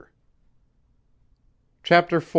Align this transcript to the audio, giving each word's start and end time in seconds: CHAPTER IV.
CHAPTER 1.83 2.17
IV. 2.17 2.27